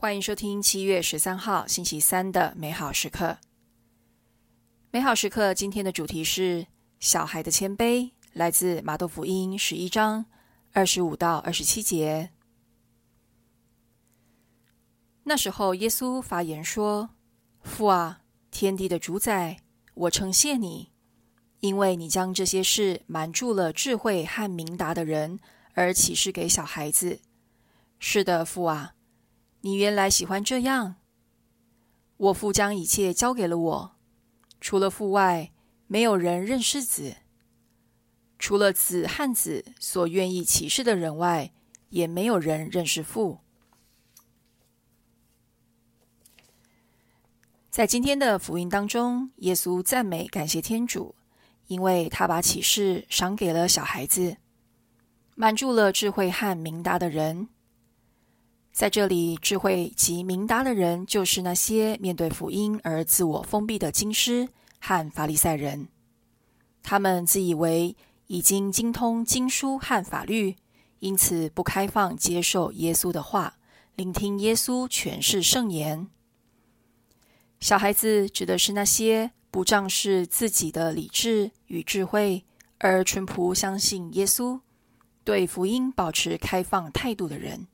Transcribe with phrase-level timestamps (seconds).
[0.00, 3.38] 欢迎收听七月十三号星期三的美好时刻。
[4.92, 6.68] 美好时刻今天的主题是
[7.00, 10.26] 小孩的谦卑，来自马窦福音十一章
[10.72, 12.30] 二十五到二十七节。
[15.24, 17.10] 那时候，耶稣发言说
[17.64, 18.20] ：“父啊，
[18.52, 19.56] 天地的主宰，
[19.94, 20.92] 我称谢你，
[21.58, 25.40] 因为你将这些事瞒住了智慧和明达的人，
[25.74, 27.18] 而启示给小孩子。
[27.98, 28.94] 是的，父啊。”
[29.60, 30.96] 你原来喜欢这样。
[32.16, 33.96] 我父将一切交给了我，
[34.60, 35.52] 除了父外，
[35.86, 37.18] 没有人认识子；
[38.38, 41.52] 除了子和子所愿意启示的人外，
[41.90, 43.38] 也没有人认识父。
[47.70, 51.14] 在今天的福音当中，耶稣赞美感谢天主，
[51.68, 54.38] 因为他把启示赏给了小孩子，
[55.36, 57.48] 满足了智慧和明达的人。
[58.78, 65.88] 在这里，智慧及明达的人，就是那些面对福音而自我封闭的经师和法利赛人。
[66.80, 67.96] 他们自以为
[68.28, 70.54] 已经精通经书和法律，
[71.00, 73.54] 因此不开放接受耶稣的话，
[73.96, 76.06] 聆听耶稣诠释圣言。
[77.58, 82.44] 小孩子指的是那些不仗势自己的理智与智慧，
[82.78, 84.60] 而淳朴相信耶稣，
[85.24, 87.66] 对福音保持开放态度的人。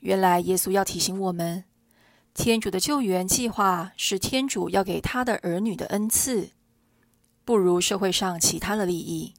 [0.00, 1.64] 原来耶稣要提醒我们，
[2.32, 6.50] 天主的救援计划是天主要给他的儿女的恩赐，
[7.44, 9.34] 不如社会上其他的利益。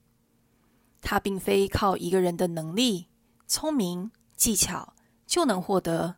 [1.01, 3.07] 他并非靠一个人的能力、
[3.47, 4.93] 聪明、技巧
[5.25, 6.17] 就能获得。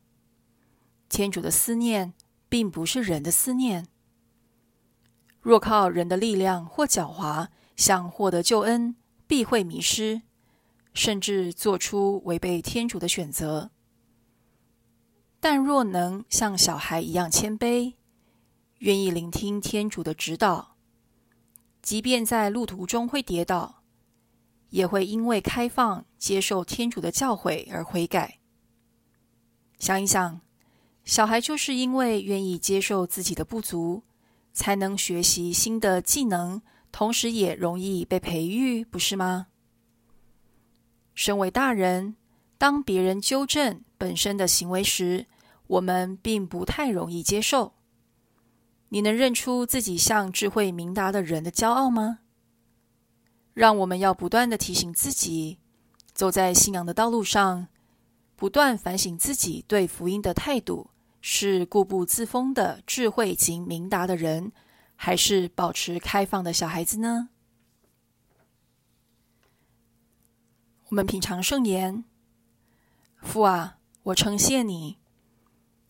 [1.08, 2.14] 天主的思念
[2.50, 3.88] 并不是人的思念。
[5.40, 7.48] 若靠人的力量或狡猾
[7.78, 10.24] 想获得救恩，必会迷失，
[10.94, 13.72] 甚至做出违背天主的选择。
[15.44, 17.96] 但若能像小孩一样谦卑，
[18.78, 20.78] 愿意聆听天主的指导，
[21.82, 23.84] 即便在路途中会跌倒，
[24.70, 28.40] 也会因为开放接受天主的教诲而悔改。
[29.80, 30.40] 想一想，
[31.04, 34.04] 小孩就是因为愿意接受自己的不足，
[34.54, 39.48] 才能学习新的技能，同时也容易被培育，不是吗？
[41.14, 42.16] 身为大人，
[42.58, 45.28] 当别人纠正本身的行为时，
[45.68, 47.74] 我们并不太容易接受。
[48.90, 52.20] 你能认出自己像智慧明达的人的骄傲吗？
[53.54, 55.60] 让我们要不断的提醒自己，
[56.14, 57.68] 走在信仰的道路上，
[58.36, 60.90] 不断反省自己对福音的态度：
[61.22, 64.52] 是固步自封的智慧及明达的人，
[64.96, 67.30] 还是保持开放的小孩子呢？
[70.90, 72.04] 我们品尝圣言，
[73.18, 74.98] 父啊，我称谢你。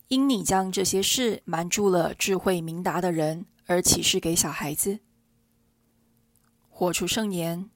[0.08, 5.00] 因你将这些事瞒住了智慧明达的人，而启示给小孩子，
[6.68, 7.70] 活出圣言。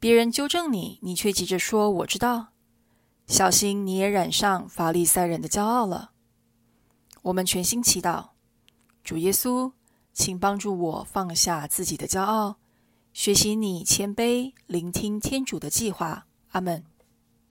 [0.00, 2.48] 别人纠正你，你却急着说“我知道”，
[3.28, 6.10] 小心你也染上法利赛人的骄傲了。
[7.22, 8.30] 我们全心祈祷，
[9.04, 9.72] 主耶稣，
[10.12, 12.56] 请帮助我放下自己的骄傲，
[13.12, 16.26] 学习你谦卑，聆听天主的计划。
[16.50, 16.91] 阿门。